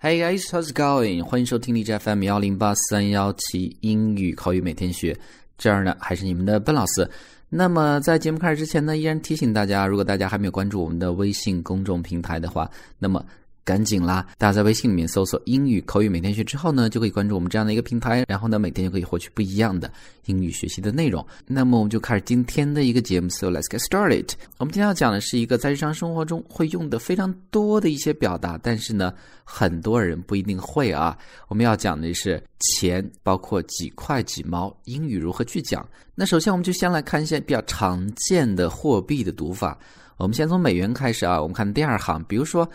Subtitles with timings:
[0.00, 1.24] Hey guys, how's going？
[1.24, 5.18] 欢迎收听荔枝 FM 幺零八三幺七英语口语每天学。
[5.58, 7.10] 这儿呢还是你们的笨老师。
[7.48, 13.24] 那么在节目开始之前呢，依然提醒大家，如果大家还没有关注我们的微信公众平台的话，那么。
[13.68, 14.26] 赶紧啦！
[14.38, 19.92] 大家在微信里面搜索“英语口语每天学”之后呢，就可以关注我们这样的一个平台，然后呢，每天就可以获取不一样的
[20.24, 21.22] 英语学习的内容。
[21.46, 24.30] 那么我们就开始今天的一个节目，So let's get started。
[24.56, 29.12] 我们今天要讲的是一个在日常生活中会用的非常多的一些表达，但是呢，
[29.44, 31.14] 很多人不一定会啊。
[31.48, 35.86] 我们要讲的是钱，包括几块几毛，英语如何去讲。
[36.14, 39.78] 那首先我们就先来看一些比较常见的货币的读法。
[40.16, 42.66] 我们先从美元开始啊，我们看第二行，比如说。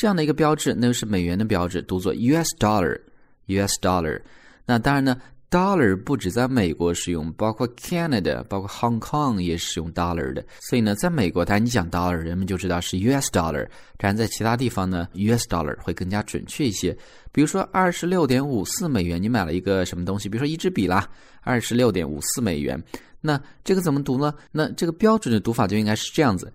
[0.00, 2.56] 这样的一个标志，那就是美元的标志，读作 U.S.
[2.58, 3.78] dollar，U.S.
[3.82, 4.18] dollar。
[4.64, 5.14] 那当然呢
[5.50, 10.42] ，dollar 不止在美国使用，包括 Canada，包括 Hong Kong 也使用 dollar 的。
[10.58, 13.30] 所以呢，在美国，当然你讲 dollar，人们就知道是 U.S.
[13.30, 13.68] dollar。
[13.98, 15.46] 当然，在其他地方呢，U.S.
[15.46, 16.96] dollar 会更加准确一些。
[17.30, 20.30] 比如说，二十六点五四美元，你买了一个什么东西？
[20.30, 21.06] 比如说一支笔啦，
[21.42, 22.82] 二十六点五四美元。
[23.20, 24.32] 那这个怎么读呢？
[24.50, 26.50] 那这个标准的读法就应该是这样子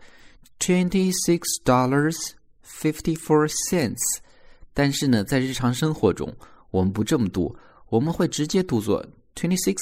[0.58, 2.32] ：twenty six dollars。
[2.66, 4.02] Fifty four cents，
[4.74, 6.34] 但是呢，在日常生活中，
[6.72, 7.56] 我们不这么读，
[7.90, 9.76] 我们会直接读作 twenty six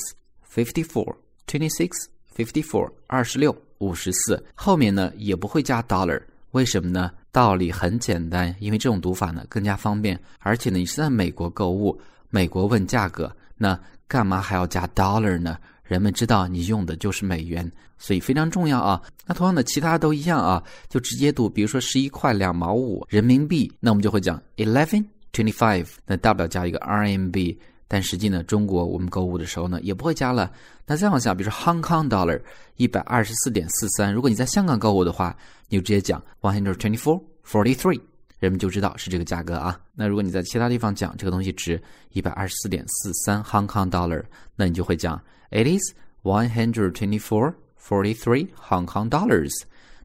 [0.54, 1.16] fifty four
[1.48, 1.90] twenty six
[2.36, 7.12] fifty four 二十六五十四，后面呢也不会加 dollar，为什么呢？
[7.32, 15.58] 道理很简单，因为这种读法呢更加方便，而且呢你是在美国购物，美国问价格，那干嘛还要加 dollar 呢？
[15.94, 19.00] 人们知道你用的就是美元，所以非常重要啊。
[19.28, 21.48] 那同样的，其他都一样啊，就直接读。
[21.48, 27.56] 比如说十一块两毛五人民币，那我们就会讲 eleven twenty five，那大不了加一个 RMB。
[27.88, 30.52] 但实际呢，中国我们购物的时候呢，也不会加了。
[30.88, 32.42] 那再往下，比如说 Hong Kong dollar
[32.78, 35.38] 一百二十四点四三，如果你在香港购物的话，
[35.70, 38.02] 你就直接讲 one hundred twenty four forty three，
[38.44, 39.80] 人们就知道是这个价格啊。
[39.96, 44.22] 那如果你在其他地方讲这个东西值一百二十四点四三 Hong Kong dollar，
[44.58, 45.22] 那你就会讲。
[45.50, 49.54] It is one hundred twenty-four forty-three Hong Kong dollars。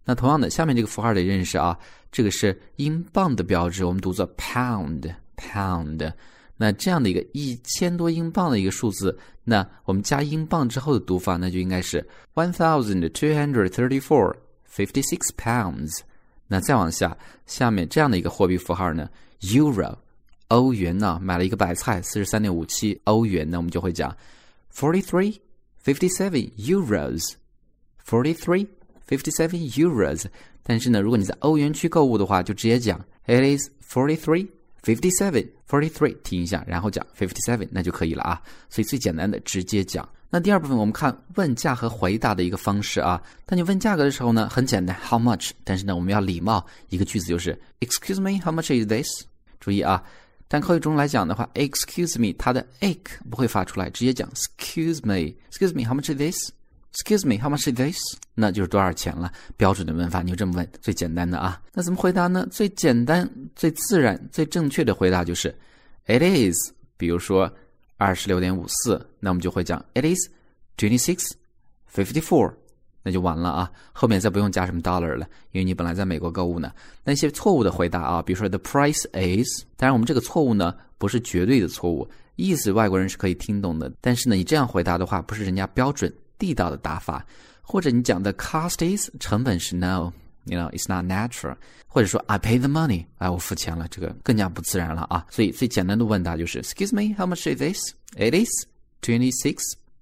[0.05, 1.77] 那同样的，下面这个符号得认识啊，
[2.13, 6.13] 这个是英镑的标志，我们读作 pound pound。
[6.57, 14.37] 那这样的一个一千多英镑的一个数字，那我们加英镑之后的读法，那就应该是 one thousand two hundred thirty-four
[14.73, 15.91] fifty-six pounds。
[16.49, 17.17] 那再往下，
[17.47, 19.09] 下面这样的一个货币符号呢
[19.43, 19.95] ，euro，
[20.49, 24.17] 欧元呢，买了一个白菜，四十三点五七欧元，那我们就会讲。
[24.75, 25.39] Forty-three,
[25.85, 27.35] fifty-seven euros.
[28.07, 28.67] Forty-three,
[29.07, 30.25] fifty-seven euros.
[30.63, 34.49] 但是呢，如果你在欧元区购物的话，就直接讲 It is forty-three,
[34.83, 35.49] fifty-seven.
[35.69, 38.41] Forty-three 停一下，然后讲 fifty-seven，那就可以了啊。
[38.71, 40.09] 所以最简单的直接讲。
[40.31, 43.23] 那第二部分我们看问价和回答的一个方式啊。
[43.47, 45.51] 当你问价格的时候呢，很简单，How much？
[45.65, 49.09] 但是呢，我们要礼貌，一个句子就是 Excuse me, how much is this？
[49.59, 50.03] 注意啊。
[50.47, 53.01] 但口语中来讲的话，excuse me，它的 a c
[53.31, 57.99] 不会发出来，直接讲 excuse me，excuse me，how much is this？excuse me，how much is this？
[58.35, 59.31] 那就是多少钱了。
[59.57, 61.61] 标准的问法，你就这么问，最简单的啊。
[61.75, 62.47] 那怎么回答呢？
[62.51, 65.55] 最简单、最自然、最正确的回答就是
[66.07, 66.57] it is。
[66.97, 67.51] 比如说
[67.99, 70.31] 二十六点五四，那我们就会讲 it is
[70.79, 71.33] twenty six
[71.93, 72.55] fifty four。
[73.03, 76.73] 那就完了啊，后面再不用加什么 dollar 了，因为你本来在美国购物呢。
[77.05, 83.91] 那些错误的回答啊，比如说 the price is，当然我们这个错误呢不是绝对的错误，意思外国人是可以听懂的。
[84.01, 87.25] 但是呢，你这样回答的话，不是人家标准地道的答法。
[87.63, 90.13] 或者你讲的 cost is，成本是 no
[90.49, 91.57] ，you know it's not natural。
[91.87, 95.25] 或者说 I pay the money，哎，我付钱了，这个更加不自然了啊。
[95.31, 98.51] 所以最简单的问答就是 Excuse me，how much is this？It is
[99.03, 99.59] twenty six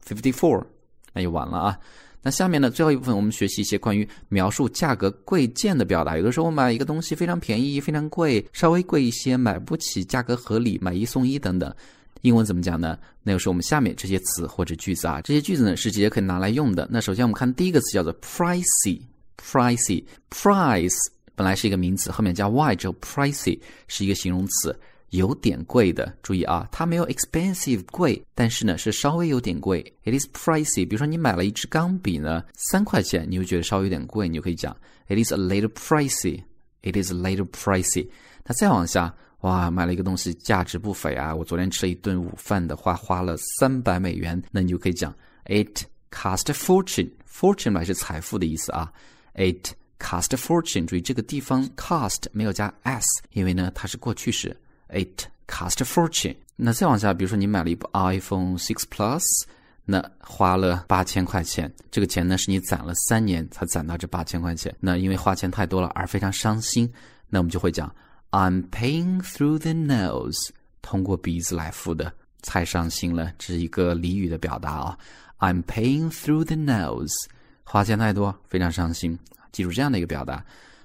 [0.07, 0.65] fifty four。
[1.13, 1.79] 那就完了啊。
[2.23, 6.17] 那下面呢，最后一部分我们学习一些关于描述价格贵贱的表达。
[6.17, 11.73] 有的时候我买一个东西非常便宜、非常贵，稍微贵一些，买不起，价格合理，买一送一等等。
[12.23, 12.99] 英文怎么讲呢？
[13.23, 16.89] 那就是我们下面这些词或者句子啊，这些句子呢是直接可以拿来用的。
[16.91, 19.01] 那首先我们看第一个词叫做 pricey，
[19.37, 20.97] Pricey price
[21.35, 24.79] 本来是一个名词，后面加 y 之后，pricey 是一个形容词。
[25.11, 29.81] 有点贵的，注意啊，它没有 expensive 贵，但是呢是稍微有点贵。
[30.05, 30.87] It is pricey。
[30.87, 36.43] 比如说你买了一支钢笔呢，三块钱，你就觉得稍微有点贵，你就可以讲 It is a little pricey。
[36.83, 38.09] It is a little pricey。
[38.45, 47.11] 那再往下，哇，买了一个东西价值不菲啊，我昨天吃了一顿午饭的话花了三百美元，那你就可以讲 It cost fortune。
[47.31, 48.93] Fortune 来是财富的意思啊。
[49.37, 50.87] It cost fortune。
[50.87, 54.57] 注意这个地方 cost 没有加 s，因为呢它是过去式。
[54.89, 56.37] It cost fortune。
[56.57, 59.23] 那再往下，比如说你买了一部 iPhone 6 Plus，
[59.85, 61.71] 那花了八千块钱。
[61.91, 64.75] 这个钱呢是你攒了三年才攒到这八千块钱。
[64.81, 66.91] 那因为花钱太多了而非常伤心，
[67.29, 67.95] 那我们就会讲
[68.31, 70.49] I'm paying through the nose，
[70.81, 72.13] 通过鼻子来付的，
[72.43, 74.99] 太伤心了，这是一个俚语的表达啊。
[75.39, 77.13] I'm paying through the nose，
[77.69, 79.19] 花钱太多，非常伤心。
[79.51, 80.41] 记住这样的一个表达。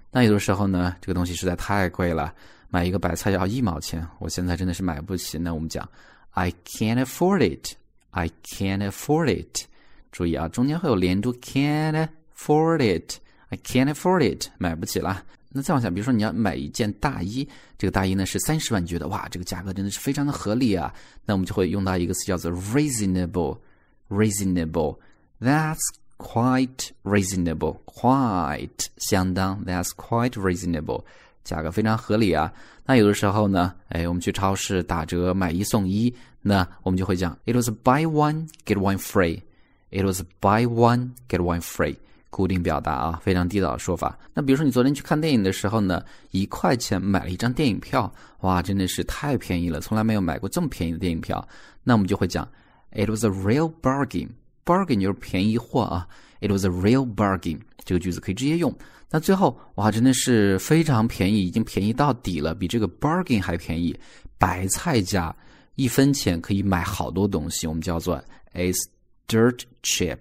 [0.09, 2.33] 那有的时候呢，这个东西实在太贵了，
[2.69, 5.37] 买一个白菜要一毛钱，我现在真的是买不起。
[5.37, 5.87] 那我们讲
[6.31, 9.67] ，I can't afford it，I can't afford it。
[10.11, 15.23] 注意啊，中间会有连读，can't afford it，I can't afford it，买不起了。
[15.49, 17.47] 那再往下，比如说你要买一件大衣，
[17.77, 20.91] 这个大衣呢是三十万，你觉得哇，这个价格真的是非常的合理啊。
[21.25, 24.97] 那我们就会用到一个词叫做 reasonable，reasonable。
[25.39, 25.77] That's
[26.21, 31.03] quite reasonable，quite 相当，That's quite reasonable，
[31.43, 32.53] 价格非常合理啊。
[32.85, 39.41] 那有的时候呢，哎，我们去超市打折买一送一，那我们就会讲，It was buy one get one free。
[39.89, 41.97] It was buy one get one free。
[42.29, 44.17] 固定表达啊，非常地道的说法。
[44.33, 46.01] 那比如说你昨天去看电影的时候呢，
[46.31, 48.09] 一块钱买了一张电影票，
[48.39, 51.45] 哇，真的是太便宜了，从来没有买过这么便宜的电影票。
[51.83, 52.47] 那我们就会讲
[52.91, 54.29] ，It was a real bargain。
[54.65, 56.07] Bargain 就是便宜货啊
[56.39, 57.59] ，It was a real bargain。
[57.83, 58.73] 这个句子可以直接用。
[59.09, 63.97] 那最后哇，真的是非常便宜，已经便宜到底了，比这个 bargain 还便宜。
[64.37, 65.35] 白菜价
[65.75, 68.23] 一分钱可以买好多东西，我们叫做
[68.53, 68.77] is
[69.27, 70.17] dirt cheap。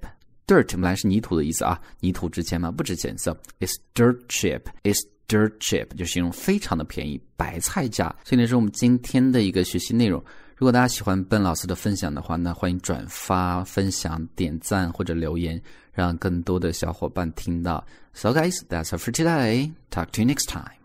[0.47, 2.71] dirt 本来是泥土的意思啊，泥土值钱吗？
[2.71, 3.17] 不值钱。
[3.17, 4.63] So it's dirt cheap.
[4.83, 8.15] It's dirt cheap 就形容非常的便宜，白菜价。
[8.25, 10.23] 所以呢，是我们今天的一个学习内容。
[10.61, 15.59] 如果大家喜欢笨老师的分享的话，那欢迎转发、分享、点赞或者留言，
[15.91, 17.83] 让更多的小伙伴听到。
[18.13, 19.73] So guys, that's all for today.
[19.91, 20.80] Talk to you next time.